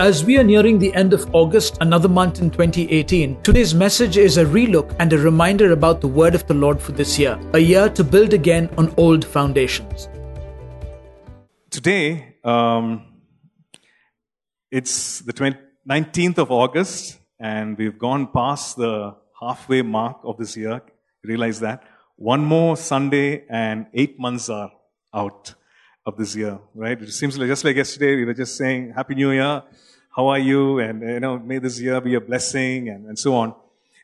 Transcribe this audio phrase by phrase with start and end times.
[0.00, 4.38] As we are nearing the end of August, another month in 2018, today's message is
[4.38, 7.58] a relook and a reminder about the word of the Lord for this year, a
[7.58, 10.08] year to build again on old foundations.
[11.68, 13.04] Today, um,
[14.70, 20.56] it's the 20, 19th of August, and we've gone past the halfway mark of this
[20.56, 20.80] year.
[21.22, 21.84] Realize that.
[22.16, 24.72] One more Sunday, and eight months are
[25.12, 25.54] out
[26.06, 26.98] of this year, right?
[26.98, 29.62] It seems like just like yesterday, we were just saying, Happy New Year
[30.14, 30.78] how are you?
[30.78, 33.54] And, you know, may this year be a blessing and, and so on.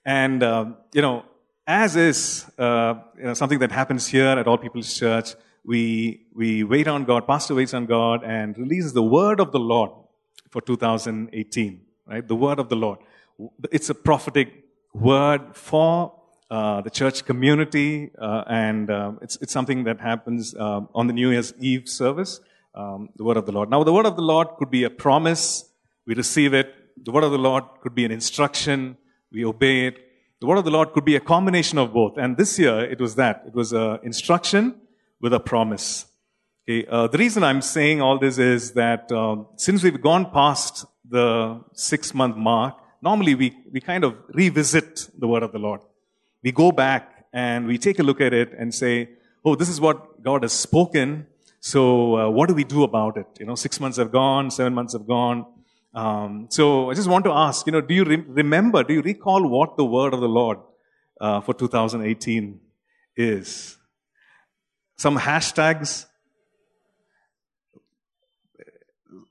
[0.04, 1.24] And, um, you know,
[1.66, 6.62] as is, uh, you know, something that happens here at All People's Church, we, we
[6.62, 9.90] wait on God, Pastor waits on God and releases the word of the Lord
[10.48, 12.26] for 2018, right?
[12.26, 13.00] The word of the Lord.
[13.72, 14.64] It's a prophetic
[14.94, 16.12] word for
[16.48, 21.12] uh, the church community, uh, and uh, it's, it's something that happens uh, on the
[21.12, 22.40] New Year's Eve service,
[22.76, 23.68] um, the word of the Lord.
[23.68, 25.64] Now, the word of the Lord could be a promise,
[26.06, 26.72] we receive it.
[27.04, 28.96] The word of the Lord could be an instruction.
[29.30, 29.98] We obey it.
[30.40, 32.16] The word of the Lord could be a combination of both.
[32.16, 33.44] And this year, it was that.
[33.46, 34.74] It was an instruction
[35.20, 36.06] with a promise.
[36.68, 40.84] Okay, uh, the reason I'm saying all this is that uh, since we've gone past
[41.08, 45.80] the six month mark, normally we, we kind of revisit the word of the Lord.
[46.42, 49.10] We go back and we take a look at it and say,
[49.44, 51.26] oh, this is what God has spoken.
[51.60, 53.26] So uh, what do we do about it?
[53.38, 55.46] You know, six months have gone, seven months have gone.
[55.96, 59.00] Um, so I just want to ask, you know, do you re- remember, do you
[59.00, 60.58] recall what the word of the Lord
[61.18, 62.60] uh, for 2018
[63.16, 63.78] is?
[64.96, 66.04] Some hashtags.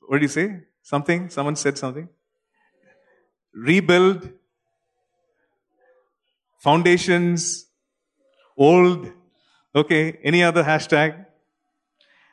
[0.07, 0.61] What did you say?
[0.81, 1.29] Something?
[1.29, 2.09] Someone said something?
[3.53, 4.27] Rebuild.
[6.57, 7.67] Foundations.
[8.57, 9.11] Old.
[9.75, 10.17] Okay.
[10.23, 11.27] Any other hashtag?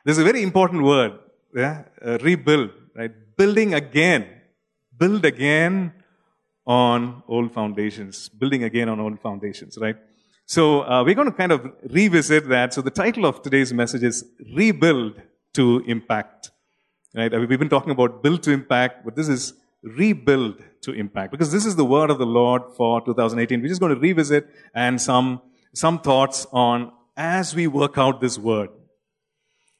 [0.03, 1.19] There's a very important word.
[1.55, 1.83] Yeah?
[2.03, 2.71] Uh, rebuild.
[2.95, 3.11] Right?
[3.37, 4.27] Building again.
[4.97, 5.93] Build again
[6.65, 8.29] on old foundations.
[8.29, 9.97] Building again on old foundations, right?
[10.45, 12.73] So uh, we're going to kind of revisit that.
[12.73, 15.21] So the title of today's message is Rebuild
[15.53, 16.51] to Impact.
[17.15, 17.31] Right?
[17.31, 21.65] We've been talking about build to impact, but this is rebuild to impact because this
[21.65, 23.61] is the word of the Lord for 2018.
[23.61, 25.41] We're just going to revisit and some
[25.73, 28.69] some thoughts on as we work out this word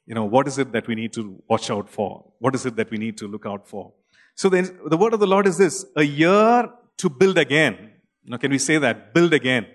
[0.05, 2.25] you know, what is it that we need to watch out for?
[2.39, 3.93] What is it that we need to look out for?
[4.35, 7.91] So then the word of the Lord is this, a year to build again.
[8.25, 9.13] Now, can we say that?
[9.13, 9.67] Build again.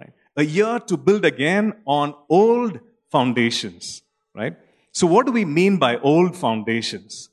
[0.00, 0.12] Right?
[0.36, 2.80] A year to build again on old
[3.10, 4.02] foundations,
[4.34, 4.56] right?
[4.92, 7.30] So what do we mean by old foundations?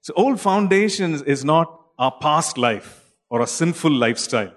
[0.00, 4.52] So old foundations is not our past life or a sinful lifestyle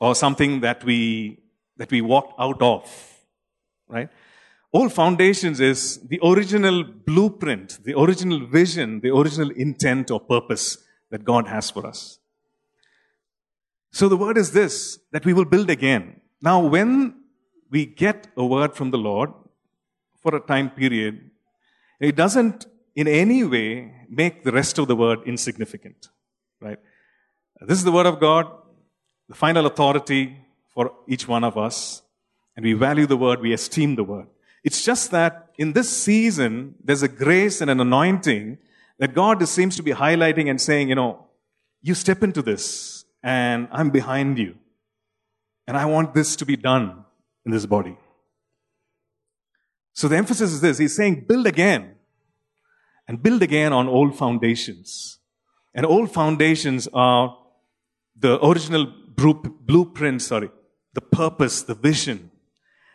[0.00, 1.38] or something that we,
[1.76, 3.18] that we walked out of,
[3.88, 4.08] right?
[4.72, 10.78] Old foundations is the original blueprint, the original vision, the original intent or purpose
[11.10, 12.18] that God has for us.
[13.92, 16.20] So the word is this, that we will build again.
[16.42, 17.22] Now, when
[17.70, 19.32] we get a word from the Lord
[20.22, 21.30] for a time period,
[21.98, 26.08] it doesn't in any way make the rest of the word insignificant,
[26.60, 26.78] right?
[27.60, 28.46] This is the word of God,
[29.28, 30.36] the final authority
[30.74, 32.02] for each one of us,
[32.54, 34.26] and we value the word, we esteem the word.
[34.68, 38.58] It's just that in this season, there's a grace and an anointing
[38.98, 41.24] that God seems to be highlighting and saying, you know,
[41.80, 44.56] you step into this and I'm behind you.
[45.66, 47.06] And I want this to be done
[47.46, 47.96] in this body.
[49.94, 50.76] So the emphasis is this.
[50.76, 51.94] He's saying build again
[53.06, 55.18] and build again on old foundations.
[55.74, 57.38] And old foundations are
[58.14, 60.50] the original blueprint, sorry,
[60.92, 62.30] the purpose, the vision,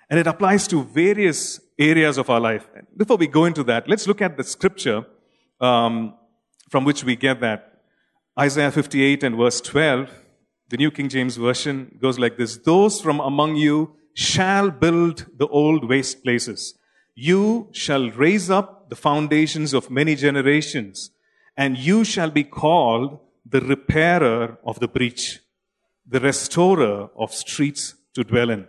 [0.08, 2.68] and it applies to various areas of our life.
[2.96, 5.06] Before we go into that, let's look at the scripture
[5.60, 6.16] um,
[6.70, 7.82] from which we get that.
[8.40, 10.10] Isaiah 58 and verse 12,
[10.70, 15.48] the New King James Version goes like this Those from among you shall build the
[15.48, 16.76] old waste places.
[17.16, 21.12] You shall raise up the foundations of many generations,
[21.56, 25.40] and you shall be called the repairer of the breach,
[26.08, 28.68] the restorer of streets to dwell in.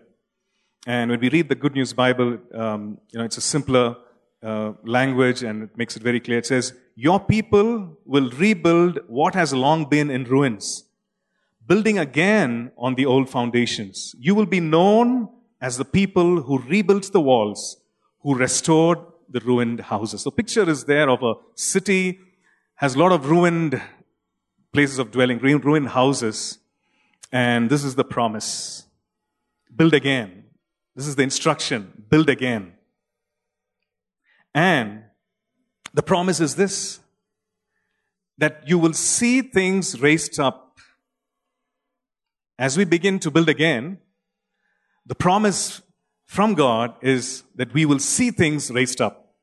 [0.86, 3.96] And when we read the Good News Bible, um, you know, it's a simpler
[4.42, 6.38] uh, language and it makes it very clear.
[6.38, 10.84] It says, Your people will rebuild what has long been in ruins,
[11.66, 14.14] building again on the old foundations.
[14.18, 17.78] You will be known as the people who rebuilt the walls,
[18.20, 18.98] who restored
[19.30, 20.20] the ruined houses.
[20.20, 22.20] So picture is there of a city
[22.74, 23.80] has a lot of ruined
[24.72, 26.58] places of dwelling, ruined houses.
[27.32, 28.86] And this is the promise.
[29.74, 30.43] Build again
[30.94, 32.74] this is the instruction build again.
[34.54, 35.04] And
[35.92, 37.00] the promise is this
[38.38, 40.78] that you will see things raised up.
[42.58, 43.98] As we begin to build again,
[45.06, 45.82] the promise
[46.24, 49.34] from God is that we will see things raised up.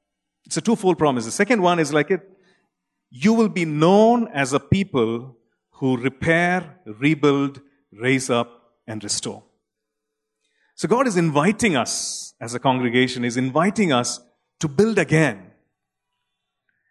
[0.45, 1.25] It's a twofold promise.
[1.25, 2.27] The second one is like it
[3.11, 5.35] you will be known as a people
[5.71, 7.59] who repair, rebuild,
[7.91, 9.43] raise up, and restore.
[10.81, 14.19] So God is inviting us as a congregation, is inviting us
[14.61, 15.51] to build again.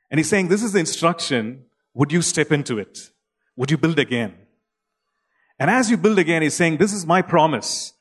[0.09, 1.65] And He's saying, This is the instruction.
[1.95, 3.11] Would you step into it?
[3.57, 4.35] Would you build again?
[5.59, 7.95] And as you build again, He's saying, This is my promise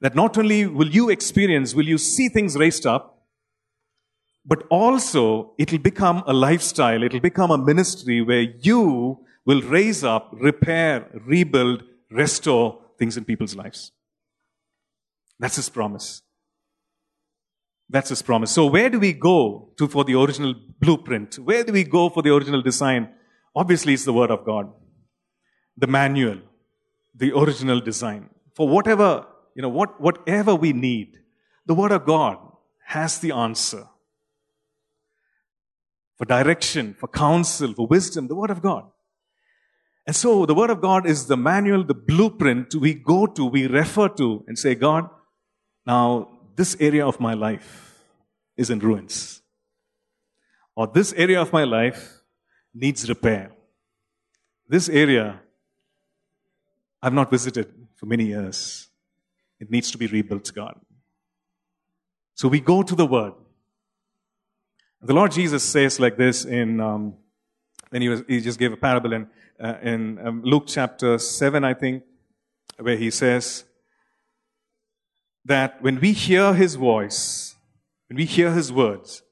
[0.00, 3.28] that not only will you experience, will you see things raised up,
[4.44, 10.30] but also it'll become a lifestyle, it'll become a ministry where you will raise up,
[10.32, 13.92] repair, rebuild, restore things in people's lives.
[15.38, 16.22] That's his promise.
[17.88, 18.50] That's his promise.
[18.50, 21.36] So where do we go to for the original blueprint?
[21.36, 23.10] Where do we go for the original design?
[23.54, 24.72] Obviously, it's the Word of God,
[25.76, 26.38] the manual,
[27.14, 28.28] the original design.
[28.54, 31.18] For whatever, you know, what, whatever we need,
[31.64, 32.38] the Word of God
[32.86, 33.86] has the answer
[36.16, 38.84] for direction, for counsel, for wisdom, the Word of God.
[40.06, 43.66] And so the Word of God is the manual, the blueprint we go to, we
[43.66, 45.08] refer to and say, God,
[45.86, 47.94] now this area of my life
[48.56, 49.42] is in ruins.
[50.74, 52.20] Or this area of my life
[52.74, 53.52] needs repair.
[54.68, 55.40] This area
[57.02, 58.88] I've not visited for many years.
[59.60, 60.78] It needs to be rebuilt, God.
[62.34, 63.34] So we go to the Word.
[65.00, 67.14] The Lord Jesus says like this in, um,
[67.92, 69.28] he, was, he just gave a parable in,
[69.60, 72.02] uh, in um, Luke chapter 7, I think,
[72.78, 73.64] where he says
[75.46, 77.54] that when we hear his voice,
[78.08, 79.22] when we hear his words,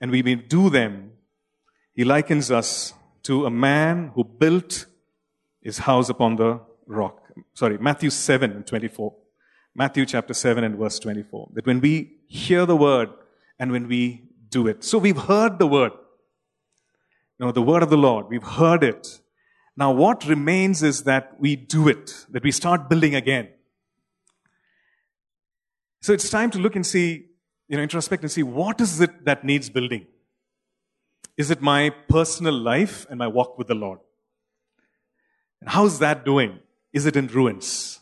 [0.00, 1.12] and we do them,
[1.94, 2.92] he likens us
[3.22, 4.86] to a man who built
[5.62, 7.22] his house upon the rock.
[7.54, 9.14] Sorry, Matthew 7 and 24.
[9.74, 11.50] Matthew chapter 7 and verse 24.
[11.54, 13.10] That when we hear the word
[13.58, 14.84] and when we do it.
[14.84, 15.92] So we've heard the word.
[17.38, 18.26] You know, the word of the Lord.
[18.28, 19.20] We've heard it.
[19.76, 23.48] Now what remains is that we do it, that we start building again.
[26.02, 27.26] So it's time to look and see,
[27.68, 30.04] you know, introspect and see what is it that needs building?
[31.36, 34.00] Is it my personal life and my walk with the Lord?
[35.60, 36.58] And how's that doing?
[36.92, 38.00] Is it in ruins?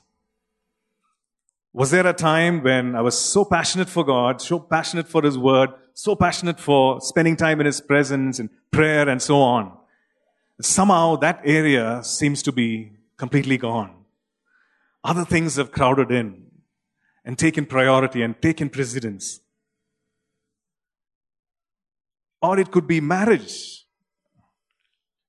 [1.75, 5.37] Was there a time when I was so passionate for God, so passionate for His
[5.37, 9.76] Word, so passionate for spending time in His presence and prayer and so on?
[10.62, 13.94] Somehow that area seems to be completely gone.
[15.05, 16.50] Other things have crowded in
[17.31, 19.38] and taken priority and taken precedence.
[22.43, 23.87] Or it could be marriage.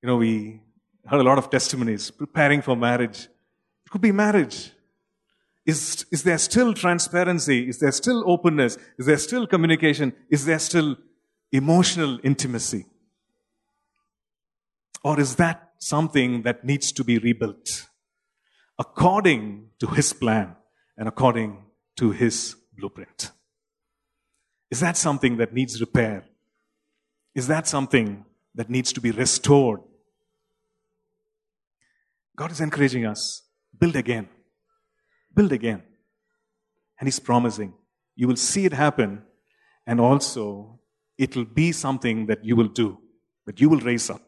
[0.01, 0.61] You know, we
[1.05, 3.27] heard a lot of testimonies preparing for marriage.
[3.85, 4.71] It could be marriage.
[5.63, 7.69] Is, is there still transparency?
[7.69, 8.79] Is there still openness?
[8.97, 10.11] Is there still communication?
[10.31, 10.97] Is there still
[11.51, 12.87] emotional intimacy?
[15.03, 17.85] Or is that something that needs to be rebuilt
[18.79, 20.55] according to His plan
[20.97, 21.65] and according
[21.97, 23.31] to His blueprint?
[24.69, 26.23] Is that something that needs repair?
[27.35, 29.81] Is that something that needs to be restored?
[32.35, 33.43] God is encouraging us
[33.77, 34.27] build again
[35.33, 35.83] build again.
[36.99, 37.73] And he's promising
[38.15, 39.23] you will see it happen,
[39.87, 40.79] and also
[41.17, 42.99] it will be something that you will do,
[43.45, 44.21] that you will raise up.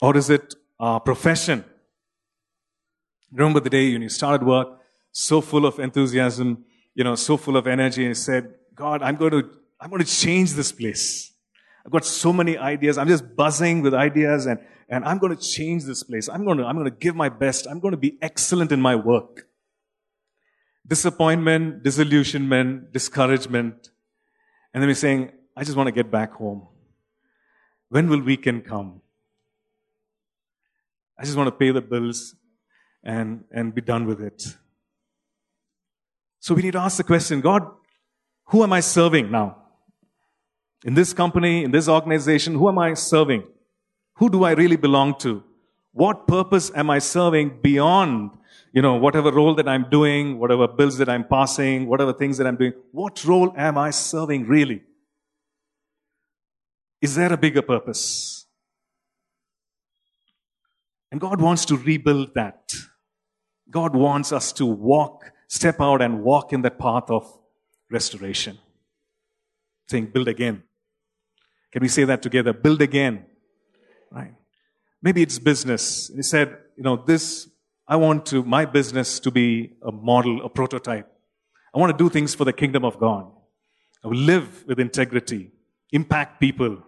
[0.00, 1.64] Or is it a profession?
[3.32, 4.68] Remember the day when you started work,
[5.18, 6.62] so full of enthusiasm,
[6.94, 10.10] you know, so full of energy, and said, God, I'm going to, I'm going to
[10.10, 11.32] change this place.
[11.86, 12.98] I've got so many ideas.
[12.98, 14.58] I'm just buzzing with ideas and
[14.88, 16.28] and I'm going to change this place.
[16.28, 17.66] I'm going to, I'm going to give my best.
[17.66, 19.48] I'm going to be excellent in my work.
[20.86, 23.90] Disappointment, disillusionment, discouragement.
[24.72, 26.68] And then we're saying, I just want to get back home.
[27.88, 29.00] When will weekend come?
[31.18, 32.36] I just want to pay the bills
[33.02, 34.56] and, and be done with it.
[36.46, 37.68] So we need to ask the question, God,
[38.50, 39.64] who am I serving now?
[40.84, 43.42] In this company, in this organization, who am I serving?
[44.18, 45.42] Who do I really belong to?
[45.90, 48.30] What purpose am I serving beyond,
[48.72, 52.46] you know, whatever role that I'm doing, whatever bills that I'm passing, whatever things that
[52.46, 52.74] I'm doing?
[52.92, 54.84] What role am I serving really?
[57.02, 58.46] Is there a bigger purpose?
[61.10, 62.72] And God wants to rebuild that.
[63.68, 67.26] God wants us to walk, step out and walk in that path of
[67.90, 68.58] restoration.
[69.88, 70.62] Saying, build again.
[71.72, 72.52] Can we say that together?
[72.52, 73.26] Build again
[74.10, 74.34] Right?
[75.02, 76.10] Maybe it's business.
[76.14, 77.48] He said, you know, this,
[77.86, 81.10] I want to, my business to be a model, a prototype.
[81.74, 83.30] I want to do things for the kingdom of God.
[84.02, 85.50] I will live with integrity,
[85.92, 86.78] impact people.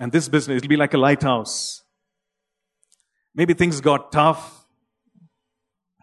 [0.00, 1.82] And this business, it'll be like a lighthouse.
[3.34, 4.57] Maybe things got tough.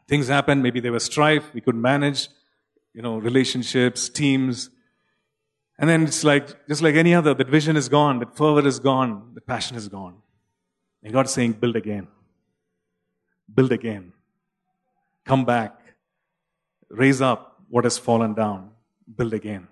[0.08, 0.62] Things happened.
[0.62, 1.54] Maybe there was strife.
[1.54, 2.30] We could manage,
[2.94, 4.70] you know, relationships, teams.
[5.78, 8.80] And then it's like, just like any other, that vision is gone, that fervor is
[8.80, 10.16] gone, the passion is gone.
[11.04, 12.08] And God is saying, build again.
[13.54, 14.14] Build again.
[15.26, 15.80] Come back.
[16.90, 18.72] Raise up what has fallen down.
[19.18, 19.68] Build again.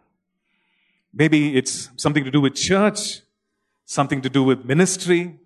[1.14, 3.22] Maybe it's something to do with church,
[3.86, 5.40] something to do with ministry,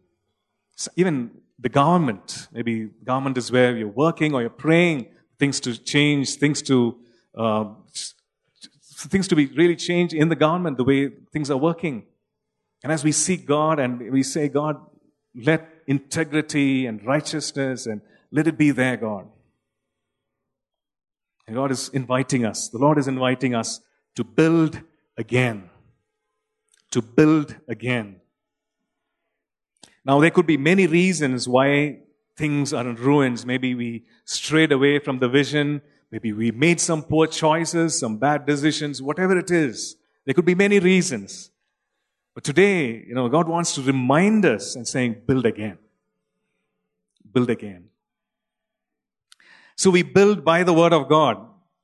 [0.96, 2.48] even the government.
[2.52, 5.08] Maybe government is where you're working or you're praying
[5.40, 6.98] things to change, things to
[7.36, 7.66] uh,
[8.98, 12.06] things to be really changed in the government, the way things are working.
[12.84, 14.78] And as we seek God and we say, God,
[15.36, 19.28] let integrity and righteousness and let it be there, God.
[21.46, 23.80] And God is inviting us, the Lord is inviting us
[24.16, 24.82] to build
[25.16, 25.70] again.
[26.92, 28.22] To build again.
[30.08, 32.00] Now, there could be many reasons why
[32.38, 33.46] things are in ruins.
[33.46, 35.82] Maybe we strayed away from the vision.
[36.12, 39.98] Maybe we made some poor choices, some bad decisions, whatever it is.
[40.24, 41.52] There could be many reasons.
[42.34, 45.78] But today, you know, God wants to remind us and saying, build again.
[47.34, 47.90] Build again.
[49.76, 51.38] So we build by the word of God.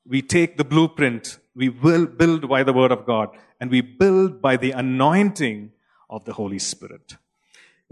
[0.08, 1.40] We take the blueprint.
[1.56, 3.30] We will build by the word of God.
[3.60, 5.72] And we build by the anointing
[6.10, 7.18] of the Holy Spirit.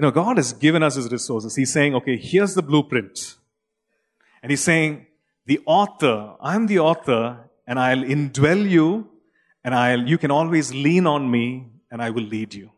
[0.02, 1.56] You know, God has given us his resources.
[1.56, 3.36] He's saying, okay, here's the blueprint.
[4.42, 5.06] And he's saying,
[5.46, 9.12] the author, I'm the author, and I'll indwell you,
[9.64, 12.72] and I'll, you can always lean on me, and I will lead you.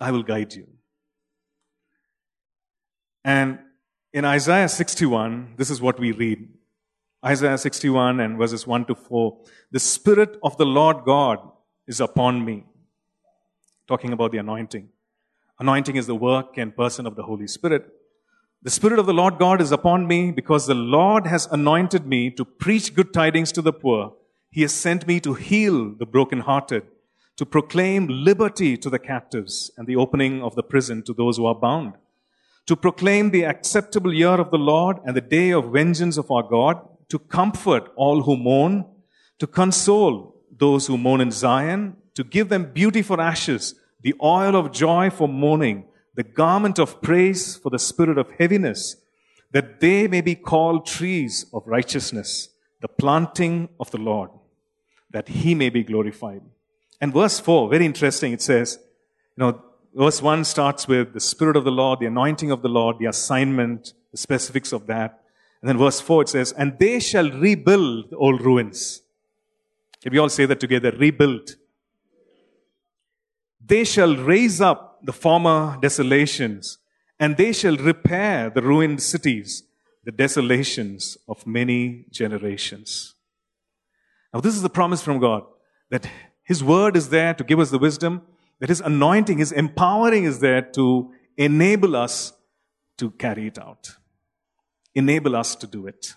[0.00, 0.66] I will guide you.
[3.24, 3.60] And
[4.12, 6.48] in Isaiah 61, this is what we read.
[7.24, 9.38] Isaiah 61 and verses 1 to 4.
[9.70, 11.38] The Spirit of the Lord God
[11.86, 12.64] is upon me.
[13.86, 14.88] Talking about the anointing.
[15.60, 17.92] Anointing is the work and person of the Holy Spirit.
[18.62, 22.30] The Spirit of the Lord God is upon me because the Lord has anointed me
[22.30, 24.14] to preach good tidings to the poor.
[24.50, 26.84] He has sent me to heal the brokenhearted,
[27.36, 31.46] to proclaim liberty to the captives and the opening of the prison to those who
[31.46, 31.94] are bound,
[32.66, 36.44] to proclaim the acceptable year of the Lord and the day of vengeance of our
[36.44, 38.84] God, to comfort all who mourn,
[39.40, 44.56] to console those who mourn in Zion, to give them beauty for ashes, the oil
[44.56, 48.96] of joy for mourning, the garment of praise for the spirit of heaviness,
[49.52, 52.50] that they may be called trees of righteousness,
[52.80, 54.30] the planting of the Lord,
[55.10, 56.42] that he may be glorified.
[57.00, 58.78] And verse 4, very interesting, it says,
[59.36, 59.62] you know,
[59.94, 63.06] verse 1 starts with the Spirit of the Lord, the anointing of the Lord, the
[63.06, 65.22] assignment, the specifics of that.
[65.60, 69.02] And then verse 4 it says, And they shall rebuild the old ruins.
[70.02, 70.92] Can we all say that together?
[70.92, 71.56] Rebuild.
[73.68, 76.78] They shall raise up the former desolations,
[77.20, 79.62] and they shall repair the ruined cities,
[80.04, 83.14] the desolations of many generations.
[84.32, 85.42] Now, this is the promise from God
[85.90, 86.08] that
[86.44, 88.22] His word is there to give us the wisdom,
[88.58, 92.32] that His anointing, His empowering is there to enable us
[92.96, 93.96] to carry it out,
[94.94, 96.14] enable us to do it.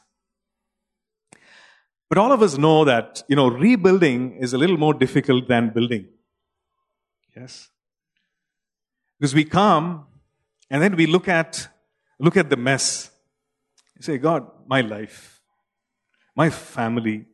[2.07, 5.69] But all of us know that, you know, rebuilding is a little more difficult than
[5.69, 6.07] building.
[7.35, 7.69] Yes?
[9.19, 10.05] Because we come
[10.69, 11.67] and then we look at
[12.19, 13.09] look at the mess.
[13.95, 15.41] You say, God, my life,
[16.35, 17.25] my family,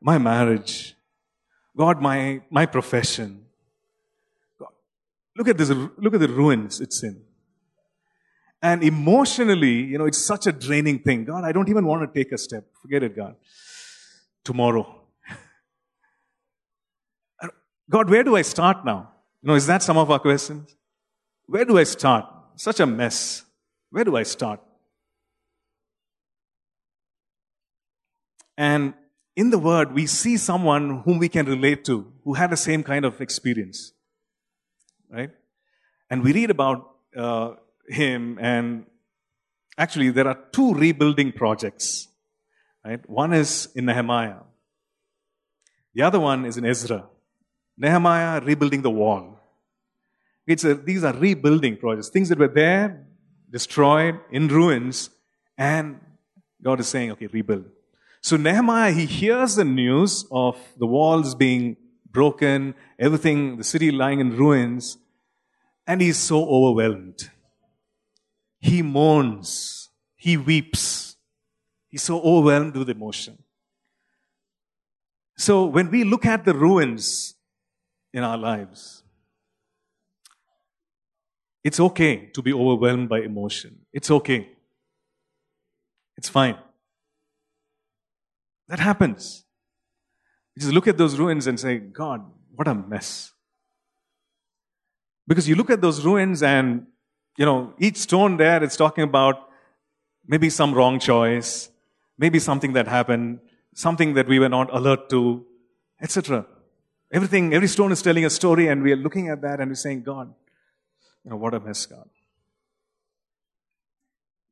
[0.00, 0.94] my marriage,
[1.76, 3.44] God, my, my profession.
[4.58, 4.68] God,
[5.36, 7.22] look at this, look at the ruins it's in.
[8.62, 11.24] And emotionally, you know, it's such a draining thing.
[11.24, 12.64] God, I don't even want to take a step.
[12.82, 13.36] Forget it, God.
[14.44, 14.99] Tomorrow.
[17.90, 19.10] God, where do I start now?
[19.42, 20.76] You know, is that some of our questions?
[21.46, 22.24] Where do I start?
[22.54, 23.42] Such a mess.
[23.90, 24.60] Where do I start?
[28.56, 28.94] And
[29.34, 32.84] in the Word, we see someone whom we can relate to, who had the same
[32.84, 33.92] kind of experience.
[35.10, 35.30] Right?
[36.08, 37.54] And we read about uh,
[37.88, 38.86] him, and
[39.76, 42.06] actually, there are two rebuilding projects.
[42.84, 43.00] Right?
[43.10, 44.42] One is in Nehemiah,
[45.94, 47.06] the other one is in Ezra.
[47.80, 49.40] Nehemiah rebuilding the wall.
[50.46, 53.06] It's a, these are rebuilding projects, things that were there,
[53.50, 55.08] destroyed, in ruins,
[55.56, 55.98] and
[56.62, 57.64] God is saying, okay, rebuild.
[58.20, 61.78] So Nehemiah, he hears the news of the walls being
[62.10, 64.98] broken, everything, the city lying in ruins,
[65.86, 67.30] and he's so overwhelmed.
[68.58, 71.16] He mourns, he weeps,
[71.88, 73.38] he's so overwhelmed with emotion.
[75.38, 77.36] So when we look at the ruins
[78.12, 79.02] in our lives,
[81.62, 83.80] it's okay to be overwhelmed by emotion.
[83.92, 84.48] It's okay.
[86.16, 86.56] It's fine.
[88.68, 89.44] That happens.
[90.54, 92.24] You just look at those ruins and say, God,
[92.54, 93.32] what a mess.
[95.26, 96.86] Because you look at those ruins and,
[97.36, 99.48] you know, each stone there, it's talking about
[100.26, 101.70] maybe some wrong choice,
[102.18, 103.40] maybe something that happened,
[103.74, 105.44] something that we were not alert to,
[106.00, 106.46] etc.
[107.12, 109.74] Everything, every stone is telling a story, and we are looking at that and we're
[109.74, 110.32] saying, God,
[111.24, 112.08] you know, what a mess, God.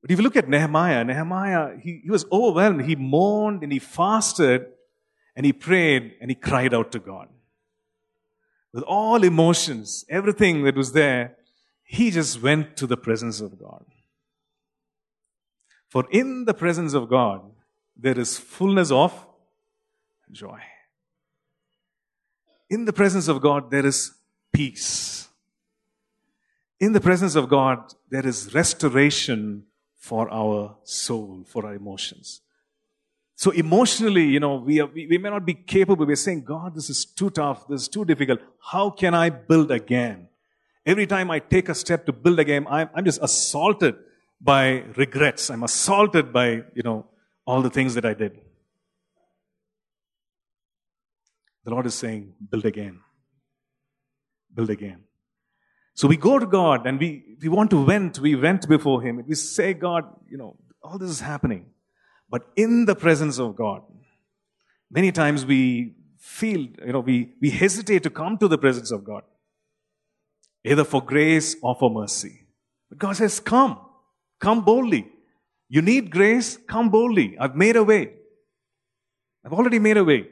[0.01, 2.85] But if you look at Nehemiah, Nehemiah, he, he was overwhelmed.
[2.85, 4.67] He mourned and he fasted
[5.35, 7.29] and he prayed and he cried out to God.
[8.73, 11.37] With all emotions, everything that was there,
[11.83, 13.85] he just went to the presence of God.
[15.89, 17.41] For in the presence of God,
[17.97, 19.27] there is fullness of
[20.31, 20.61] joy.
[22.71, 24.13] In the presence of God, there is
[24.53, 25.29] peace.
[26.81, 29.65] In the presence of God, there is restoration
[29.97, 32.41] for our soul, for our emotions.
[33.35, 36.07] So emotionally, you know, we, are, we, we may not be capable.
[36.07, 37.69] We're saying, God, this is too tough.
[37.69, 38.41] This is too difficult.
[38.61, 40.29] How can I build again?
[40.85, 43.97] Every time I take a step to build again, I'm, I'm just assaulted
[44.41, 45.51] by regrets.
[45.51, 47.07] I'm assaulted by, you know,
[47.47, 48.41] all the things that I did.
[51.69, 53.01] The Lord is saying, build again.
[54.55, 55.01] Build again.
[55.93, 58.19] So we go to God and we, we want to vent.
[58.21, 59.23] We vent before Him.
[59.29, 61.67] We say, God, you know, all this is happening.
[62.31, 63.83] But in the presence of God,
[64.91, 69.05] many times we feel, you know, we, we hesitate to come to the presence of
[69.05, 69.25] God,
[70.65, 72.47] either for grace or for mercy.
[72.89, 73.79] But God says, come,
[74.41, 75.07] come boldly.
[75.69, 77.37] You need grace, come boldly.
[77.39, 78.15] I've made a way.
[79.45, 80.29] I've already made a way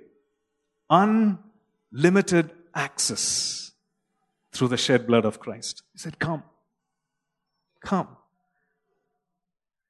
[0.90, 3.72] unlimited access
[4.53, 5.83] through the shed blood of Christ.
[5.92, 6.42] He said, Come.
[7.81, 8.09] Come.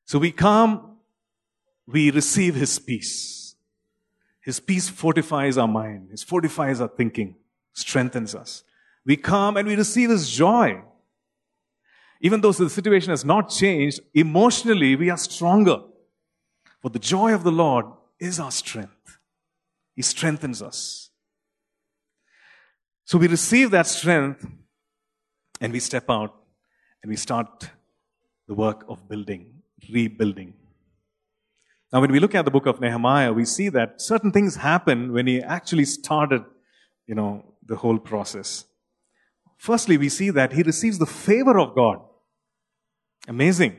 [0.05, 0.99] So we come,
[1.87, 3.55] we receive His peace.
[4.41, 7.37] His peace fortifies our mind, His fortifies our thinking,
[7.73, 8.63] strengthens us.
[9.05, 10.83] We come and we receive His joy.
[12.21, 15.83] Even though the situation has not changed, emotionally we are stronger.
[16.81, 17.87] For the joy of the Lord
[18.19, 18.96] is our strength.
[19.97, 21.11] He strengthens us.
[23.05, 24.47] So we receive that strength
[25.61, 26.35] and we step out
[27.03, 27.71] and we start
[28.47, 30.55] the work of building, rebuilding.
[31.93, 35.13] Now, when we look at the book of Nehemiah, we see that certain things happen
[35.13, 36.45] when he actually started,
[37.07, 38.65] you know, the whole process.
[39.57, 42.01] Firstly, we see that he receives the favor of God.
[43.27, 43.77] Amazing.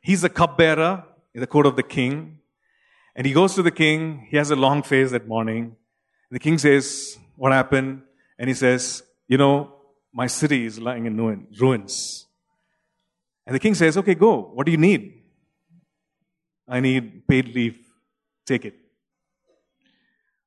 [0.00, 1.04] He's a cupbearer
[1.34, 2.39] in the court of the king.
[3.16, 4.26] And he goes to the king.
[4.30, 5.76] He has a long face that morning.
[6.30, 8.02] The king says, What happened?
[8.38, 9.74] And he says, You know,
[10.12, 11.16] my city is lying in
[11.58, 12.26] ruins.
[13.46, 14.50] And the king says, Okay, go.
[14.54, 15.22] What do you need?
[16.68, 17.78] I need paid leave.
[18.46, 18.74] Take it.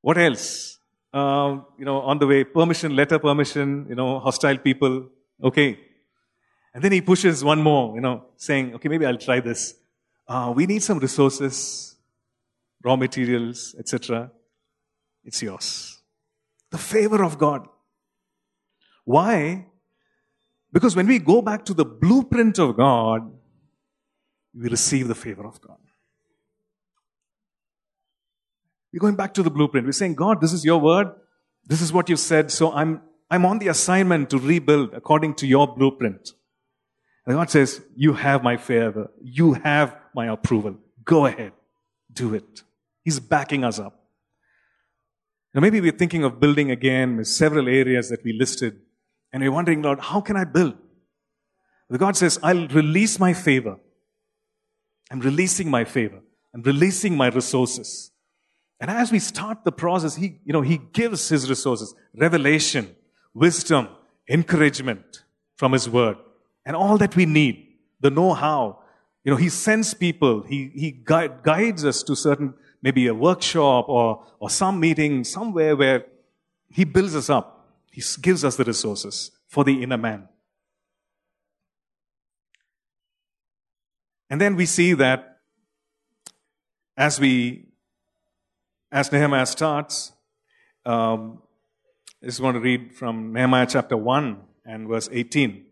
[0.02, 0.80] What else?
[1.14, 5.10] Uh, you know, on the way, permission, letter permission, you know, hostile people.
[5.44, 5.80] Okay.
[6.74, 9.76] And then he pushes one more, you know, saying, okay, maybe I'll try this.
[10.28, 11.93] Uh, we need some resources
[12.84, 14.32] raw materials, etc.
[15.24, 16.02] It's yours.
[16.72, 17.68] The favor of God.
[19.06, 19.68] Why?
[20.72, 23.32] Because when we go back to the blueprint of God,
[24.56, 25.78] we receive the favor of God.
[28.92, 29.86] We're going back to the blueprint.
[29.86, 31.08] We're saying, God, this is your word.
[31.66, 32.52] This is what you said.
[32.52, 36.30] So I'm, I'm on the assignment to rebuild according to your blueprint.
[37.26, 39.10] And God says, you have my favor.
[39.22, 40.76] You have my approval.
[41.04, 41.54] Go ahead.
[42.12, 42.62] Do it.
[43.04, 44.00] He's backing us up.
[45.54, 48.80] Now, maybe we're thinking of building again with several areas that we listed,
[49.32, 50.76] and we're wondering, Lord, how can I build?
[51.90, 53.78] The God says, I'll release my favor.
[55.12, 56.22] I'm releasing my favor.
[56.54, 58.12] I'm releasing my resources.
[58.80, 62.96] And as we start the process, He, you know, He gives His resources, revelation,
[63.34, 63.90] wisdom,
[64.28, 65.24] encouragement
[65.56, 66.18] from His Word,
[66.66, 67.68] and all that we need,
[68.00, 68.80] the know-how.
[69.24, 73.88] You know, He sends people, He, he guide, guides us to certain maybe a workshop
[73.88, 76.06] or, or some meeting somewhere where
[76.70, 77.66] He builds us up.
[77.90, 80.28] He gives us the resources for the inner man.
[84.30, 85.40] And then we see that
[86.98, 87.68] as we,
[88.92, 90.12] as Nehemiah starts,
[90.86, 91.42] um,
[92.22, 95.66] I just want to read from Nehemiah chapter 1 and verse 18.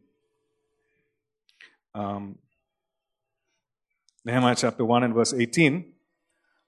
[1.94, 2.38] Um,
[4.24, 5.91] Nehemiah chapter 1 and verse 18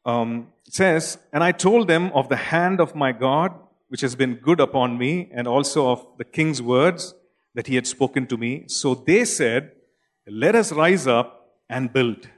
[0.05, 3.53] um, says, And I told them of the hand of my God,
[3.87, 7.13] which has been good upon me, and also of the king's words
[7.55, 8.65] that he had spoken to me.
[8.67, 9.71] So they said,
[10.27, 12.29] Let us rise up and build.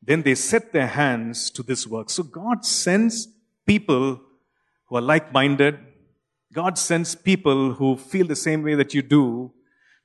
[0.00, 2.10] Then they set their hands to this work.
[2.10, 3.28] So God sends
[3.66, 4.20] people
[4.86, 5.78] who are like minded.
[6.52, 9.52] God sends people who feel the same way that you do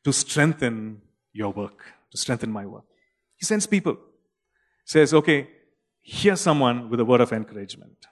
[0.04, 1.02] to strengthen
[1.34, 2.86] your work, to strengthen my work.
[3.36, 3.98] He sends people.
[4.86, 5.48] Says, okay,
[6.10, 8.08] here's someone with a word of encouragement.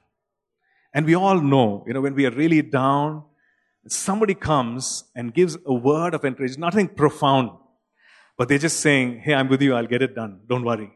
[0.93, 3.23] And we all know, you know, when we are really down,
[3.87, 7.51] somebody comes and gives a word of encouragement, nothing profound,
[8.37, 10.91] but they're just saying, hey, I'm with you, I'll get it done, don't worry.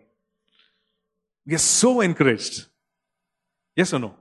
[1.46, 2.66] We are so encouraged.
[3.78, 4.16] Yes or no?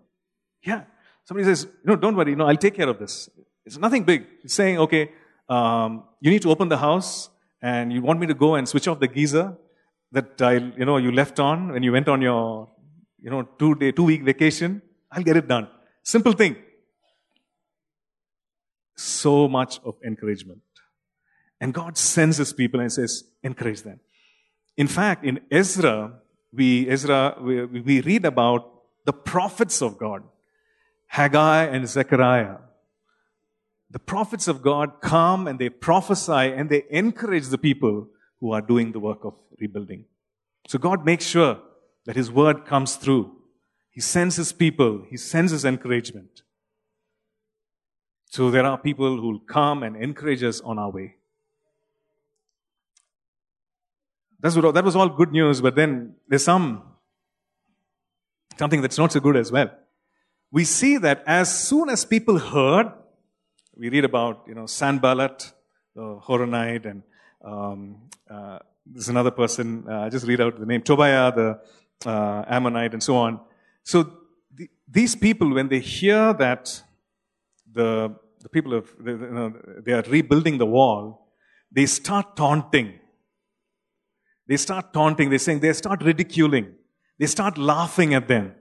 [0.62, 0.84] Yeah.
[1.24, 3.28] Somebody says, no, don't worry, no, I'll take care of this.
[3.66, 4.24] It's nothing big.
[4.44, 5.10] It's saying, okay,
[5.48, 7.28] um, you need to open the house
[7.60, 9.56] and you want me to go and switch off the geyser
[10.12, 12.68] that I, you know, you left on when you went on your,
[13.20, 14.82] you know, two day, two week vacation.
[15.10, 15.68] I'll get it done.
[16.02, 16.56] Simple thing.
[18.96, 20.60] So much of encouragement.
[21.60, 24.00] And God sends his people and says, encourage them.
[24.76, 26.20] In fact, in Ezra,
[26.52, 28.72] we, Ezra, we, we read about
[29.04, 30.22] the prophets of God,
[31.06, 32.58] Haggai and Zechariah.
[33.90, 38.08] The prophets of God come and they prophesy and they encourage the people
[38.40, 40.04] who are doing the work of rebuilding.
[40.66, 41.58] So God makes sure
[42.06, 43.36] that His word comes through.
[43.90, 46.42] He sends His people, He sends His encouragement.
[48.30, 51.16] So there are people who will come and encourage us on our way.
[54.40, 56.82] That's what, that was all good news, but then there's some
[58.58, 59.70] something that's not so good as well.
[60.50, 62.92] We see that as soon as people heard,
[63.76, 65.52] we read about you know Sanballat,
[65.94, 67.02] the Horonite, and
[67.44, 67.96] um,
[68.30, 69.84] uh, there's another person.
[69.88, 71.60] Uh, I just read out the name Tobiah, the
[72.06, 73.40] uh, Ammonite, and so on.
[73.82, 74.12] So
[74.54, 76.82] the, these people, when they hear that
[77.72, 79.52] the the people of you know,
[79.84, 81.32] they are rebuilding the wall,
[81.72, 82.98] they start taunting
[84.48, 86.74] they start taunting, they're saying, they start ridiculing,
[87.18, 88.54] they start laughing at them.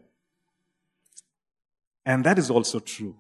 [2.06, 3.16] And that is also true.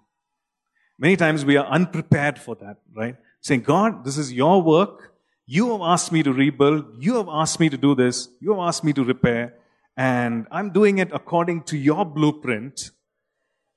[0.99, 3.15] Many times we are unprepared for that, right?
[3.41, 5.13] Saying, God, this is your work.
[5.49, 7.01] You have asked me to rebuild.
[7.01, 8.27] You have asked me to do this.
[8.41, 9.55] You have asked me to repair.
[9.95, 12.91] And I'm doing it according to your blueprint.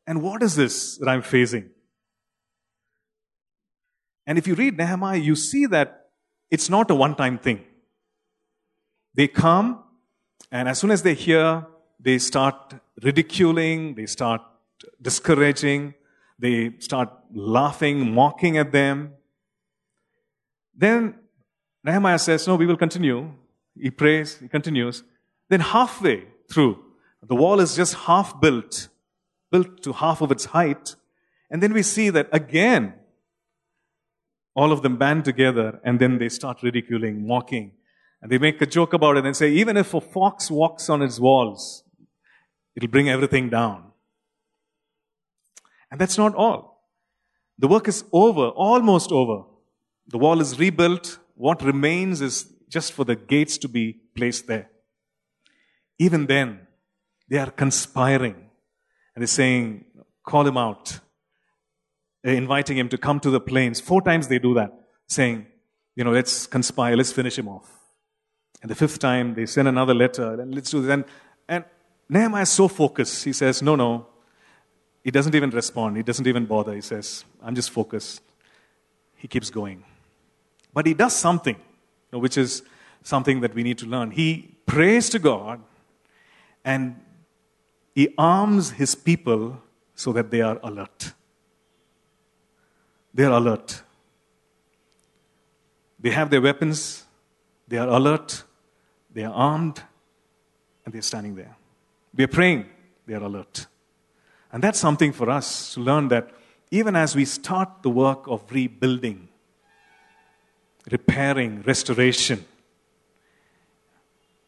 [0.04, 1.70] And what is this that I'm facing?
[4.26, 6.08] And if you read Nehemiah, you see that
[6.50, 7.64] it's not a one time thing.
[9.14, 9.84] They come,
[10.50, 11.66] and as soon as they hear,
[12.00, 14.40] they start ridiculing, they start
[15.00, 15.94] discouraging,
[16.38, 19.12] they start laughing, mocking at them.
[20.74, 21.14] Then
[21.84, 23.32] Nehemiah says, No, we will continue.
[23.78, 25.02] He prays, he continues.
[25.48, 26.78] Then, halfway through,
[27.26, 28.88] the wall is just half built,
[29.50, 30.96] built to half of its height.
[31.50, 32.94] And then we see that again,
[34.54, 37.72] all of them band together and then they start ridiculing, mocking,
[38.22, 41.02] and they make a joke about it and say, even if a fox walks on
[41.02, 41.84] its walls,
[42.76, 43.90] it'll bring everything down.
[45.90, 46.88] And that's not all.
[47.58, 49.44] The work is over, almost over.
[50.08, 51.18] The wall is rebuilt.
[51.40, 54.68] What remains is just for the gates to be placed there.
[55.98, 56.66] Even then,
[57.30, 58.34] they are conspiring
[59.14, 59.86] and they're saying,
[60.22, 61.00] call him out.
[62.22, 63.80] They're inviting him to come to the plains.
[63.80, 64.70] Four times they do that,
[65.08, 65.46] saying,
[65.96, 67.70] you know, let's conspire, let's finish him off.
[68.60, 70.92] And the fifth time, they send another letter, and let's do this.
[70.92, 71.04] And,
[71.48, 71.64] and
[72.10, 73.24] Nehemiah is so focused.
[73.24, 74.06] He says, No, no.
[75.02, 75.96] He doesn't even respond.
[75.96, 76.74] He doesn't even bother.
[76.74, 78.20] He says, I'm just focused.
[79.16, 79.84] He keeps going.
[80.72, 81.56] But he does something,
[82.10, 82.62] which is
[83.02, 84.10] something that we need to learn.
[84.10, 85.60] He prays to God
[86.64, 87.00] and
[87.94, 89.60] he arms his people
[89.94, 91.12] so that they are alert.
[93.12, 93.82] They are alert.
[95.98, 97.04] They have their weapons,
[97.68, 98.44] they are alert,
[99.12, 99.82] they are armed
[100.84, 101.56] and they're standing there.
[102.14, 102.66] We are praying,
[103.06, 103.66] they are alert.
[104.52, 106.30] And that's something for us to learn that
[106.70, 109.28] even as we start the work of rebuilding,
[110.90, 112.44] repairing, restoration,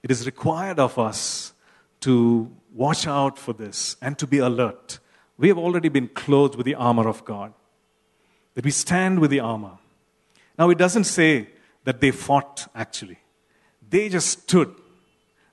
[0.02, 1.52] it is required of us
[2.00, 4.98] to watch out for this and to be alert.
[5.38, 7.52] We have already been clothed with the armor of God,
[8.54, 9.78] that we stand with the armor.
[10.58, 11.48] Now, it doesn't say
[11.84, 13.18] that they fought actually.
[13.88, 14.74] They just stood.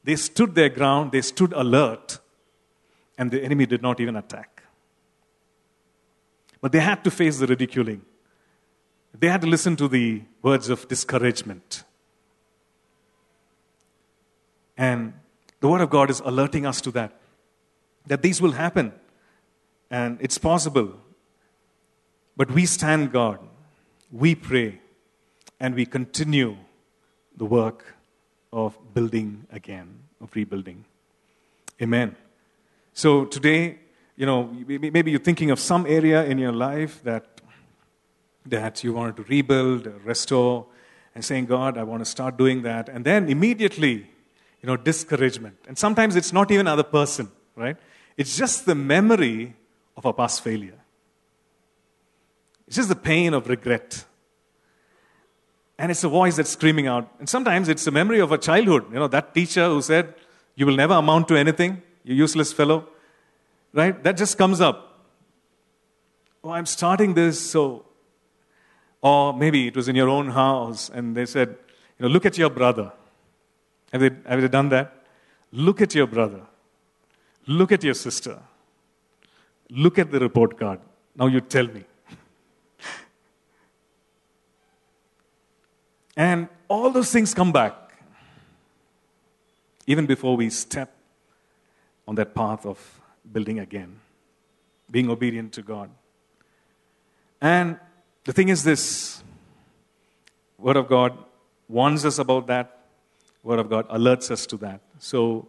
[0.03, 2.19] They stood their ground, they stood alert,
[3.17, 4.63] and the enemy did not even attack.
[6.61, 8.01] But they had to face the ridiculing.
[9.17, 11.83] They had to listen to the words of discouragement.
[14.77, 15.13] And
[15.59, 17.13] the Word of God is alerting us to that,
[18.07, 18.93] that these will happen.
[19.91, 20.93] And it's possible.
[22.37, 23.39] But we stand God,
[24.11, 24.79] we pray,
[25.59, 26.55] and we continue
[27.35, 27.95] the work
[28.53, 30.85] of building again, of rebuilding.
[31.81, 32.15] Amen.
[32.93, 33.79] So today,
[34.15, 37.38] you know, maybe you're thinking of some area in your life that
[38.45, 40.65] that you wanted to rebuild, restore,
[41.15, 42.89] and saying, God, I want to start doing that.
[42.89, 44.09] And then immediately,
[44.61, 45.57] you know, discouragement.
[45.67, 47.77] And sometimes it's not even other person, right?
[48.17, 49.55] It's just the memory
[49.97, 50.79] of a past failure.
[52.67, 54.05] It's just the pain of regret.
[55.77, 57.09] And it's a voice that's screaming out.
[57.19, 58.85] And sometimes it's a memory of a childhood.
[58.91, 60.13] You know, that teacher who said,
[60.55, 62.87] You will never amount to anything, you useless fellow.
[63.73, 64.03] Right?
[64.03, 65.07] That just comes up.
[66.43, 67.85] Oh, I'm starting this, so
[69.01, 71.49] or maybe it was in your own house and they said,
[71.97, 72.91] you know, look at your brother.
[73.91, 75.05] Have they, have they done that?
[75.51, 76.41] Look at your brother.
[77.47, 78.39] Look at your sister.
[79.69, 80.79] Look at the report card.
[81.15, 81.83] Now you tell me.
[86.17, 87.73] and all those things come back
[89.87, 90.93] even before we step
[92.07, 93.99] on that path of building again,
[94.91, 95.89] being obedient to God.
[97.41, 97.79] And
[98.25, 99.23] the thing is this
[100.57, 101.17] Word of God
[101.67, 102.85] warns us about that,
[103.43, 104.81] Word of God alerts us to that.
[104.97, 105.47] So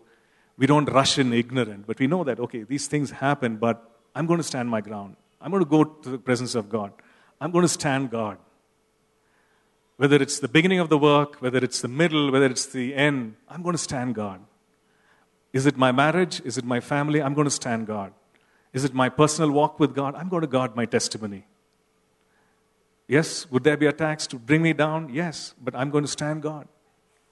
[0.57, 3.83] we don't rush in ignorant, but we know that, okay, these things happen, but
[4.15, 5.17] I'm going to stand my ground.
[5.41, 6.93] I'm going to go to the presence of God.
[7.41, 8.37] I'm going to stand God.
[9.97, 13.37] Whether it's the beginning of the work, whether it's the middle, whether it's the end,
[13.49, 14.41] I'm going to stand God.
[15.53, 16.41] Is it my marriage?
[16.45, 17.23] Is it my family?
[17.23, 18.13] I'm going to stand God.
[18.73, 20.15] Is it my personal walk with God?
[20.15, 21.45] I'm going to guard my testimony.
[23.11, 25.13] Yes, would there be attacks to bring me down?
[25.13, 26.69] Yes, but I'm going to stand God.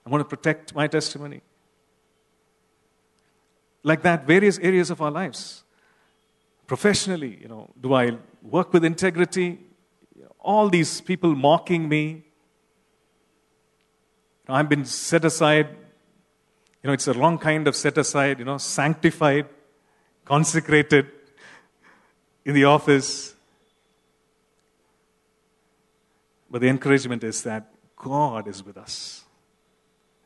[0.04, 1.40] I want to protect my testimony.
[3.84, 5.62] Like that, various areas of our lives.
[6.66, 9.60] Professionally, you know, do I work with integrity?
[10.40, 12.24] All these people mocking me.
[14.48, 15.68] I've been set aside.
[16.82, 19.46] You know, it's a wrong kind of set aside, you know, sanctified,
[20.24, 21.06] consecrated
[22.44, 23.36] in the office.
[26.50, 29.24] But the encouragement is that God is with us.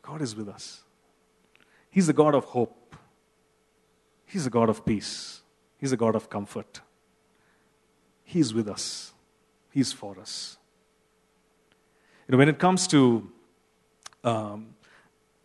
[0.02, 0.82] God is with us.
[1.90, 2.96] He's the God of hope.
[4.24, 5.42] He's the God of peace.
[5.78, 6.80] He's the God of comfort.
[8.24, 9.12] He's with us.
[9.70, 10.56] He's for us.
[12.26, 13.30] You know, when it comes to
[14.24, 14.74] um,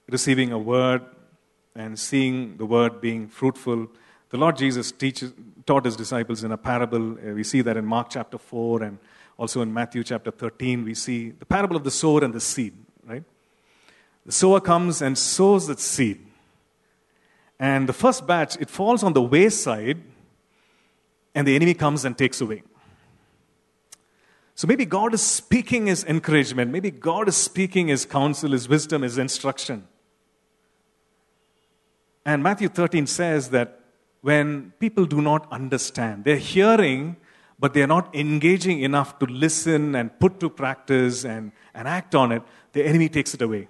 [0.09, 1.03] receiving a word
[1.75, 3.87] and seeing the word being fruitful,
[4.29, 5.33] the Lord Jesus teaches,
[5.65, 7.13] taught his disciples in a parable.
[7.13, 8.99] Uh, we see that in Mark chapter 4 and
[9.37, 12.73] also in Matthew chapter 13, we see the parable of the sower and the seed,
[13.05, 13.23] right?
[14.25, 16.25] The sower comes and sows that seed.
[17.59, 20.01] And the first batch, it falls on the wayside,
[21.33, 22.63] and the enemy comes and takes away.
[24.55, 26.71] So maybe God is speaking his encouragement.
[26.71, 29.87] Maybe God is speaking his counsel, his wisdom, his instruction.
[32.25, 33.79] And Matthew 13 says that
[34.21, 37.17] when people do not understand, they're hearing
[37.59, 42.13] but they are not engaging enough to listen and put to practice and, and act
[42.13, 42.43] on it,
[42.73, 43.67] the enemy takes it away.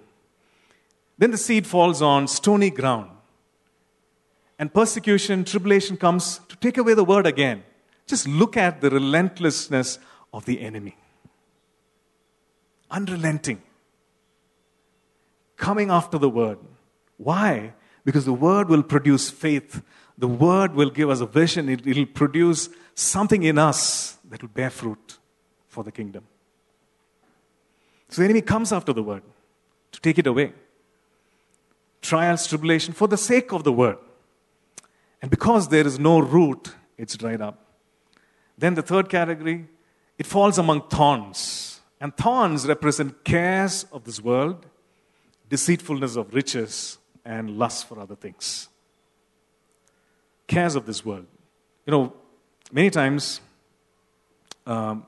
[1.16, 3.10] Then the seed falls on stony ground.
[4.58, 7.62] And persecution, tribulation comes to take away the word again.
[8.06, 9.98] Just look at the relentlessness
[10.32, 10.96] of the enemy.
[12.90, 13.62] Unrelenting.
[15.56, 16.58] Coming after the word.
[17.16, 17.74] Why?
[18.04, 19.82] Because the word will produce faith.
[20.18, 21.68] The word will give us a vision.
[21.68, 25.18] It will produce something in us that will bear fruit
[25.68, 26.24] for the kingdom.
[28.08, 29.22] So the enemy comes after the word
[29.92, 30.52] to take it away.
[32.02, 33.98] Trials, tribulation, for the sake of the word.
[35.22, 37.64] And because there is no root, it's dried up.
[38.56, 39.68] Then the third category,
[40.18, 41.80] it falls among thorns.
[42.00, 44.66] And thorns represent cares of this world,
[45.48, 48.68] deceitfulness of riches, and lust for other things.
[50.48, 51.26] Cares of this world.
[51.86, 52.12] You know,
[52.72, 53.40] many times
[54.66, 55.06] um,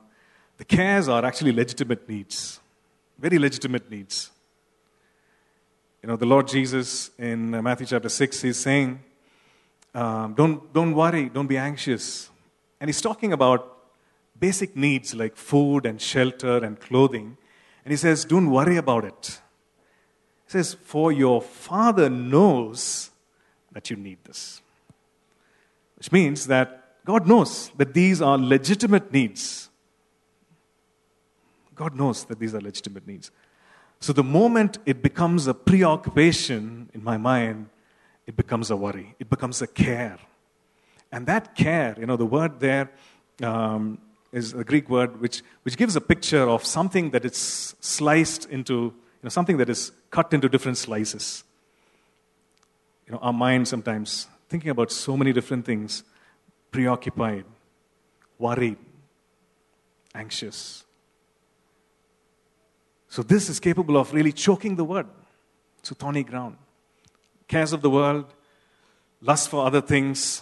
[0.57, 2.59] the cares are actually legitimate needs,
[3.19, 4.31] very legitimate needs.
[6.01, 8.99] You know, the Lord Jesus in uh, Matthew chapter 6 is saying,
[9.93, 12.29] um, don't, don't worry, don't be anxious.
[12.79, 13.77] And he's talking about
[14.39, 17.37] basic needs like food and shelter and clothing.
[17.85, 19.39] And he says, don't worry about it.
[20.45, 23.11] He says, for your Father knows
[23.71, 24.61] that you need this.
[26.01, 29.69] Which means that God knows that these are legitimate needs.
[31.75, 33.29] God knows that these are legitimate needs.
[33.99, 37.69] So the moment it becomes a preoccupation in my mind,
[38.25, 40.17] it becomes a worry, it becomes a care.
[41.11, 42.89] And that care, you know, the word there
[43.43, 43.99] um,
[44.31, 48.73] is a Greek word which, which gives a picture of something that is sliced into,
[48.73, 51.43] you know, something that is cut into different slices.
[53.05, 56.03] You know, our mind sometimes thinking about so many different things,
[56.71, 57.45] preoccupied,
[58.37, 58.77] worried,
[60.13, 60.83] anxious.
[63.07, 65.07] So this is capable of really choking the word.
[65.79, 66.57] It's a thorny ground.
[67.47, 68.25] Cares of the world,
[69.21, 70.41] lust for other things,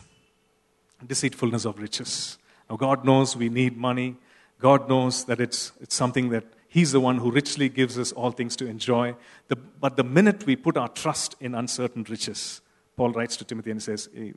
[1.06, 2.40] deceitfulness of riches.
[2.68, 4.18] Now, God knows we need money.
[4.60, 8.32] God knows that it's, it's something that He's the one who richly gives us all
[8.32, 9.16] things to enjoy.
[9.50, 12.62] The, but the minute we put our trust in uncertain riches,
[13.00, 14.34] Paul writes to Timothy and says, hey,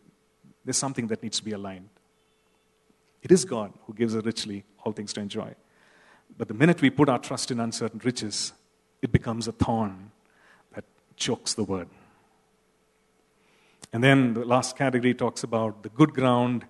[0.65, 1.89] There's something that needs to be aligned.
[3.21, 5.57] It is God who gives us richly all things to enjoy.
[6.39, 8.53] But the minute we put our trust in uncertain riches,
[9.03, 10.13] it becomes a thorn
[10.77, 10.85] that
[11.17, 11.89] chokes the word.
[13.93, 16.65] And then the last category talks about the good ground,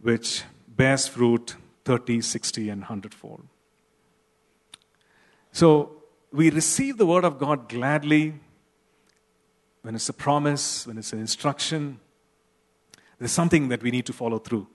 [0.00, 3.48] which bears fruit 30, 60, and 100 fold.
[5.50, 8.34] So we receive the word of God gladly
[9.82, 12.00] when it's a promise, when it's an instruction.
[13.18, 14.66] There's something that we need to follow through.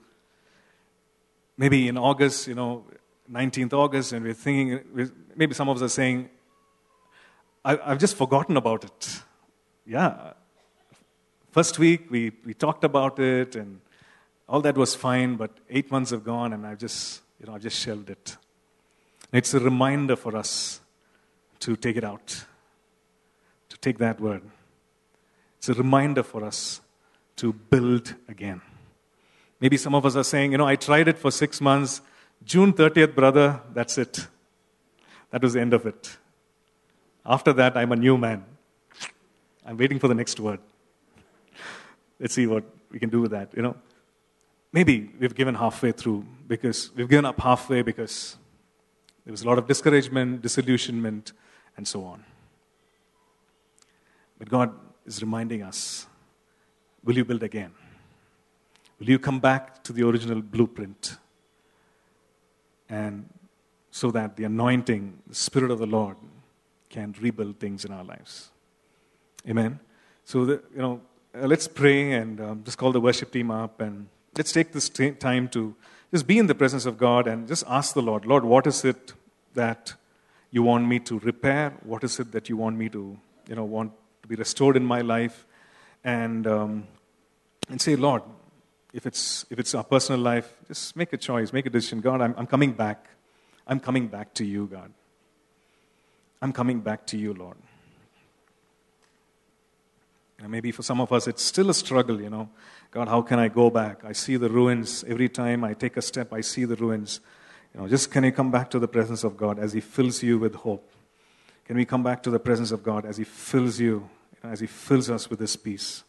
[1.56, 2.84] Maybe in August, you know,
[3.30, 6.30] 19th August, and we're thinking, maybe some of us are saying,
[7.64, 9.22] I, have just forgotten about it.
[9.84, 10.32] Yeah.
[11.50, 13.80] First week, we, we talked about it, and
[14.48, 17.62] all that was fine, but eight months have gone, and I've just, you know, I've
[17.62, 18.36] just shelved it.
[19.32, 20.80] It's a reminder for us
[21.60, 22.44] to take it out,
[23.68, 24.42] to take that word.
[25.58, 26.80] It's a reminder for us
[27.36, 28.62] to build again.
[29.60, 32.00] Maybe some of us are saying, you know, I tried it for six months.
[32.44, 34.28] June 30th, brother, that's it.
[35.30, 36.16] That was the end of it.
[37.26, 38.44] After that, I'm a new man.
[39.66, 40.60] I'm waiting for the next word.
[42.18, 43.76] Let's see what we can do with that, you know.
[44.72, 48.36] Maybe we've given halfway through because we've given up halfway because
[49.24, 51.32] there was a lot of discouragement, disillusionment,
[51.76, 52.24] and so on.
[54.38, 54.72] But God
[55.08, 56.06] is reminding us
[57.04, 57.72] will you build again?
[59.00, 61.16] Will you come back to the original blueprint?
[62.88, 63.28] And
[63.90, 66.16] so that the anointing, the Spirit of the Lord,
[66.90, 68.50] can rebuild things in our lives.
[69.48, 69.78] Amen.
[70.24, 71.00] So, the, you know,
[71.34, 74.88] uh, let's pray and um, just call the worship team up and let's take this
[74.88, 75.74] t- time to
[76.12, 78.84] just be in the presence of God and just ask the Lord, Lord, what is
[78.84, 79.12] it
[79.54, 79.94] that
[80.50, 81.72] you want me to repair?
[81.82, 83.18] What is it that you want me to,
[83.48, 83.92] you know, want
[84.22, 85.46] to be restored in my life?
[86.04, 86.86] And, um,
[87.68, 88.22] and say, Lord,
[88.92, 92.00] if it's, if it's our personal life, just make a choice, make a decision.
[92.00, 93.08] God, I'm, I'm coming back.
[93.66, 94.92] I'm coming back to you, God.
[96.40, 97.56] I'm coming back to you, Lord.
[100.46, 102.48] Maybe for some of us, it's still a struggle, you know.
[102.92, 104.04] God, how can I go back?
[104.04, 105.04] I see the ruins.
[105.08, 107.20] Every time I take a step, I see the ruins.
[107.74, 110.22] You know, just can you come back to the presence of God as He fills
[110.22, 110.88] you with hope?
[111.68, 114.08] Can we come back to the presence of God as He fills you,
[114.42, 116.02] as He fills us with His peace,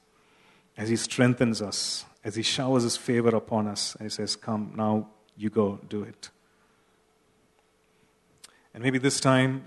[0.77, 4.71] as He strengthens us, as He showers His favor upon us, and He says, Come,
[4.77, 6.29] now you go do it.
[8.73, 9.65] And maybe this time,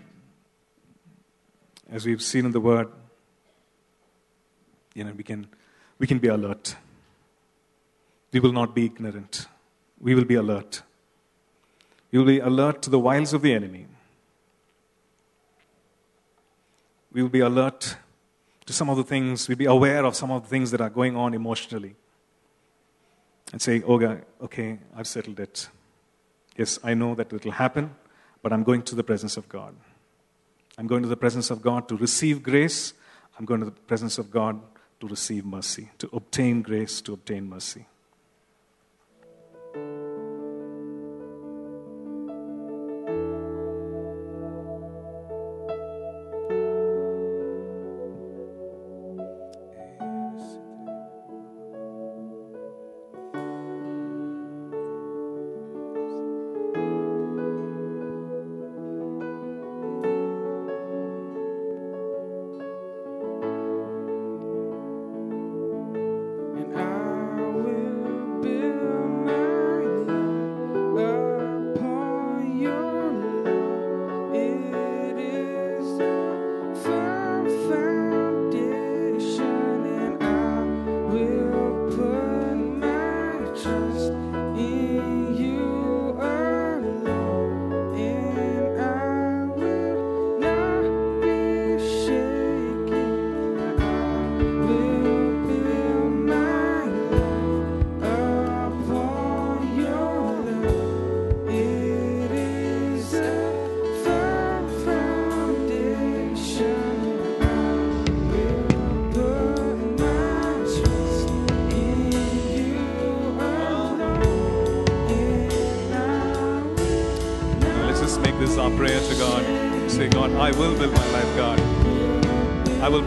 [1.91, 2.89] as we've seen in the Word,
[4.95, 5.47] you know, we can,
[5.99, 6.75] we can be alert.
[8.33, 9.47] We will not be ignorant.
[10.01, 10.81] We will be alert.
[12.11, 13.89] We will be alert to the wiles of the enemy.
[17.13, 17.97] We will be alert
[18.67, 20.91] to some of the things, we'll be aware of some of the things that are
[20.91, 21.95] going on emotionally.
[23.53, 25.69] And say, oh, okay, I've settled it.
[26.57, 27.95] Yes, I know that it will happen,
[28.41, 29.75] but I'm going to the presence of God.
[30.79, 32.95] I'm going to the presence of God to receive grace.
[33.39, 34.61] I'm going to the presence of God
[35.01, 37.87] to receive mercy, to obtain grace, to obtain mercy.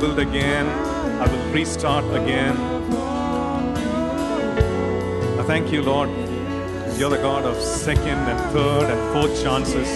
[0.06, 0.68] I will build again.
[1.20, 2.56] I will restart again.
[5.40, 6.10] I thank you, Lord.
[6.96, 9.90] You're the God of second and third and fourth chances.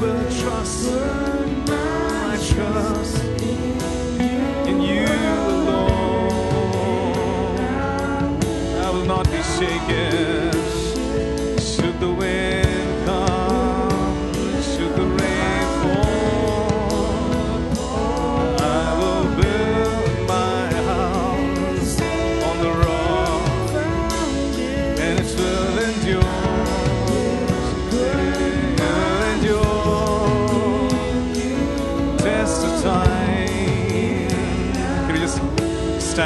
[0.00, 3.24] Will trust, I trust
[4.66, 5.04] in you
[5.54, 6.30] alone.
[8.82, 10.35] I will not be shaken.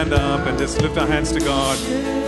[0.00, 2.19] Stand up and just lift our hands to God?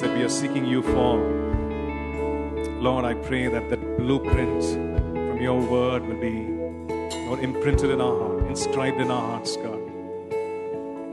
[0.00, 1.18] That we are seeking you for,
[2.80, 6.46] Lord, I pray that that blueprint from your word will be,
[7.26, 9.80] Lord, imprinted in our heart, inscribed in our hearts, God.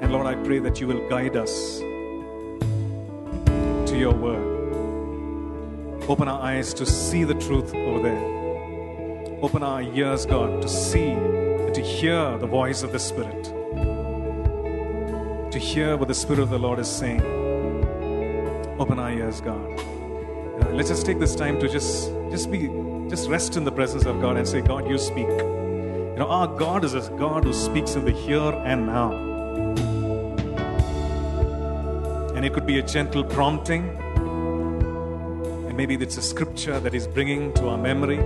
[0.01, 1.79] And Lord, I pray that you will guide us
[3.89, 4.49] to your word.
[6.07, 8.23] Open our eyes to see the truth over there.
[9.41, 13.43] Open our ears, God, to see and to hear the voice of the Spirit.
[15.51, 17.48] To hear what the Spirit of the Lord is saying.
[18.79, 19.59] Open our ears, God.
[19.77, 22.69] Uh, let's just take this time to just just be
[23.09, 25.27] just rest in the presence of God and say, God, you speak.
[25.27, 29.11] You know, our God is a God who speaks in the here and now.
[32.35, 33.83] And it could be a gentle prompting,
[35.67, 38.19] and maybe it's a scripture that is bringing to our memory.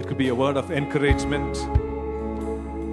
[0.00, 1.56] It could be a word of encouragement.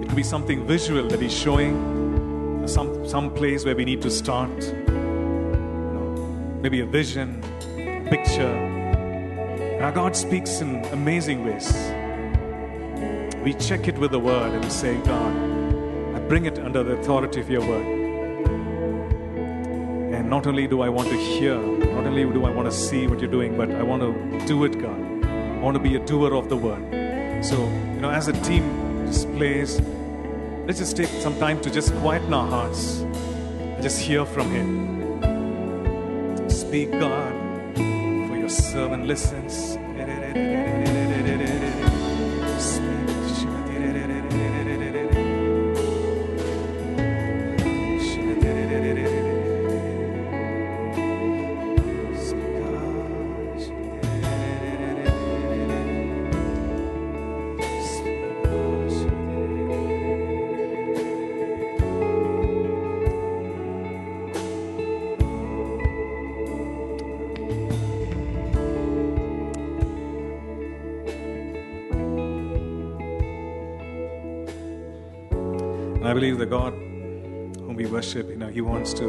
[0.02, 4.10] It could be something visual that He's showing, some, some place where we need to
[4.10, 4.81] start.
[6.62, 7.42] Maybe a vision,
[7.76, 8.46] a picture.
[8.46, 11.72] And our God speaks in amazing ways.
[13.42, 15.34] We check it with the word and we say, God,
[16.14, 17.84] I bring it under the authority of your word.
[20.14, 23.08] And not only do I want to hear, not only do I want to see
[23.08, 25.24] what you're doing, but I want to do it, God.
[25.24, 27.44] I want to be a doer of the word.
[27.44, 29.80] So, you know, as a team just plays,
[30.68, 35.01] let's just take some time to just quieten our hearts and just hear from Him.
[36.72, 37.34] Speak, God,
[37.76, 39.71] for your servant listens.
[76.22, 79.06] Believe the God whom we worship, you know, He wants to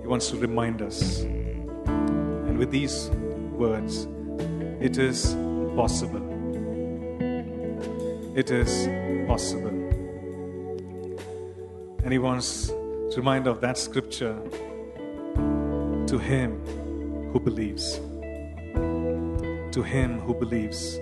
[0.00, 1.20] He wants to remind us.
[1.20, 3.10] And with these
[3.52, 4.08] words,
[4.80, 5.36] it is
[5.76, 6.24] possible.
[8.34, 8.88] It is
[9.28, 9.76] possible.
[12.02, 14.40] And He wants to remind of that scripture
[16.06, 16.62] to him
[17.30, 18.00] who believes.
[19.72, 20.94] To him who believes.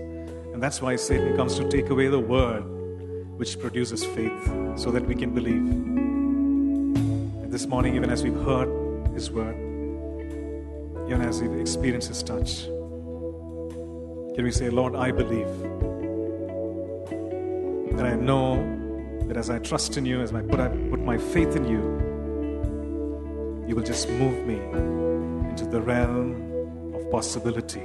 [0.53, 2.65] And that's why Satan comes to take away the word
[3.39, 4.45] which produces faith
[4.77, 5.65] so that we can believe.
[7.43, 8.69] And this morning, even as we've heard
[9.15, 9.55] his word,
[11.07, 12.65] even as we've experienced his touch,
[14.35, 15.47] can we say, Lord, I believe.
[17.91, 18.57] And I know
[19.29, 21.79] that as I trust in you, as I put, I put my faith in you,
[23.69, 24.57] you will just move me
[25.49, 27.85] into the realm of possibility.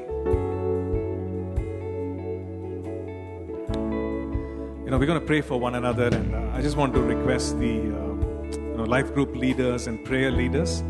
[4.93, 7.57] Know, we're going to pray for one another, and uh, I just want to request
[7.57, 8.13] the uh,
[8.55, 10.83] you know, life group leaders and prayer leaders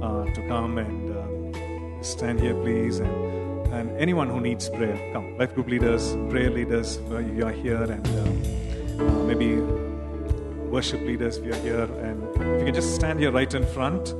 [0.00, 3.00] uh, to come and uh, stand here, please.
[3.00, 5.36] And, and anyone who needs prayer, come.
[5.38, 9.56] Life group leaders, prayer leaders, you are here, and maybe
[10.70, 11.88] worship leaders, if you're here.
[12.06, 14.14] And if you can just stand here right in front,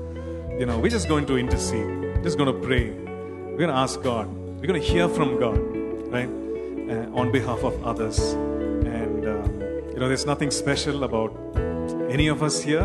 [0.58, 2.90] you know, we're just going to intercede, just going to pray.
[2.90, 4.26] We're going to ask God.
[4.58, 5.58] We're going to hear from God,
[6.08, 8.36] right, uh, on behalf of others.
[9.28, 9.60] Um,
[9.92, 11.36] you know, there's nothing special about
[12.10, 12.84] any of us here.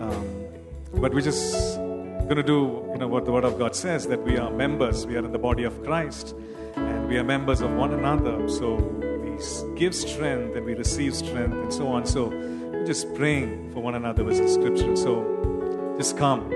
[0.00, 0.46] Um,
[0.94, 4.22] but we're just going to do, you know, what the Word of God says that
[4.22, 6.34] we are members, we are in the body of Christ,
[6.74, 8.48] and we are members of one another.
[8.48, 12.06] So we give strength and we receive strength and so on.
[12.06, 14.96] So we're just praying for one another with the scripture.
[14.96, 16.50] So just come.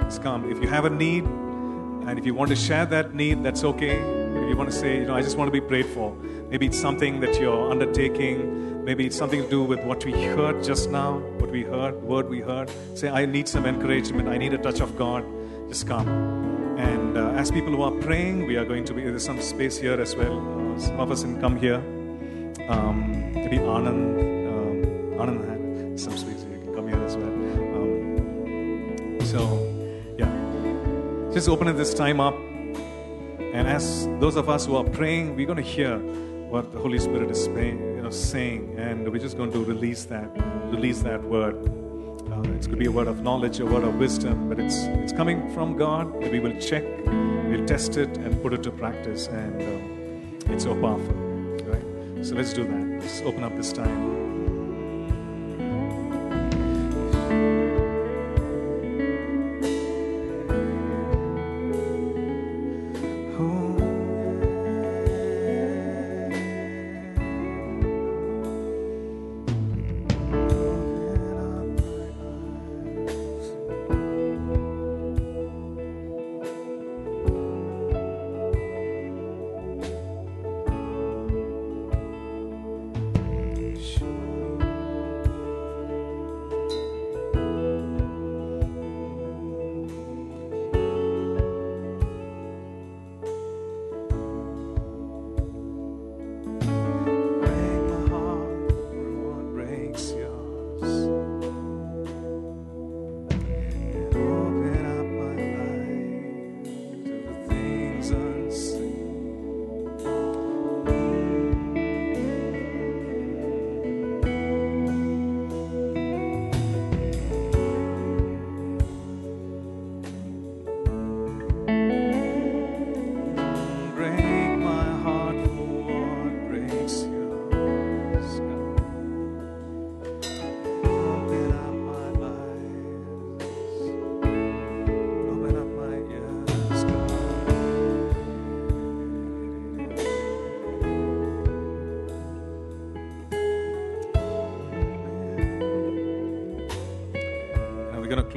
[0.00, 0.50] Just come.
[0.50, 4.15] If you have a need, and if you want to share that need, that's okay.
[4.48, 6.14] You want to say, you know, I just want to be prayed for.
[6.50, 8.84] Maybe it's something that you're undertaking.
[8.84, 12.28] Maybe it's something to do with what we heard just now, what we heard, word
[12.28, 12.70] we heard.
[12.94, 14.28] Say, I need some encouragement.
[14.28, 15.24] I need a touch of God.
[15.68, 16.08] Just come.
[16.78, 19.76] And uh, as people who are praying, we are going to be, there's some space
[19.76, 20.38] here as well.
[20.38, 21.82] Uh, some of us can come here.
[22.68, 24.16] Um, maybe Anand,
[24.48, 26.44] um, Anand had some space.
[26.44, 27.32] You can come here as well.
[27.76, 29.40] Um, so,
[30.16, 31.32] yeah.
[31.32, 32.36] Just open this time up.
[33.54, 35.98] And as those of us who are praying, we're going to hear
[36.48, 40.04] what the Holy Spirit is saying, you know, saying, and we're just going to release
[40.04, 40.30] that,
[40.70, 41.56] release that word.
[42.30, 44.84] Uh, it's going to be a word of knowledge, a word of wisdom, but it's
[45.02, 46.12] it's coming from God.
[46.14, 50.74] We will check, we'll test it, and put it to practice, and um, it's so
[50.80, 51.14] powerful,
[51.64, 52.26] right?
[52.26, 53.00] So let's do that.
[53.00, 54.25] Let's open up this time.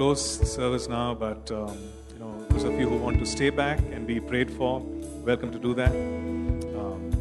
[0.09, 1.77] Close service now, but um,
[2.11, 4.79] you know, those of you who want to stay back and be prayed for,
[5.23, 5.91] welcome to do that.
[5.91, 7.11] Um,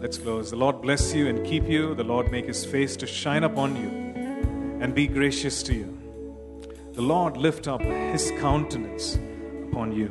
[0.00, 0.50] let's close.
[0.50, 1.94] The Lord bless you and keep you.
[1.94, 3.88] The Lord make His face to shine upon you
[4.82, 5.96] and be gracious to you.
[6.94, 9.16] The Lord lift up His countenance
[9.68, 10.08] upon you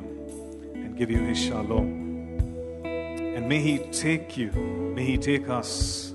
[0.75, 2.85] and give you His shalom.
[2.85, 4.49] And may He take you,
[4.95, 6.13] may He take us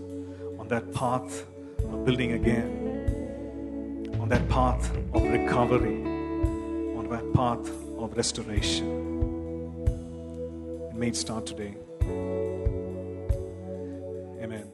[0.59, 1.45] on that path
[1.85, 2.80] of building again
[4.31, 6.05] that path of recovery,
[6.97, 7.69] on that path
[7.99, 8.87] of restoration.
[10.89, 11.75] It may start today.
[14.41, 14.71] Amen.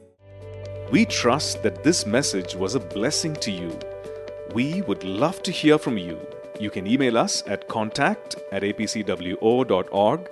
[0.91, 3.75] We trust that this message was a blessing to you.
[4.53, 6.19] We would love to hear from you.
[6.59, 10.29] You can email us at contact at apcwo.org.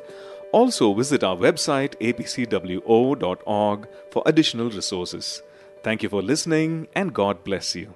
[0.51, 5.41] Also, visit our website apcwo.org for additional resources.
[5.81, 7.95] Thank you for listening, and God bless you.